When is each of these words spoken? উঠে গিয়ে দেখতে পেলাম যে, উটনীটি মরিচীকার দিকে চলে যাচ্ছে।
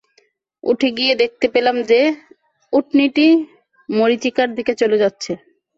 উঠে 0.63 0.89
গিয়ে 0.97 1.13
দেখতে 1.15 1.45
পেলাম 1.53 1.75
যে, 1.89 1.99
উটনীটি 2.73 3.27
মরিচীকার 3.89 4.47
দিকে 4.57 4.73
চলে 4.81 4.97
যাচ্ছে। 4.97 5.31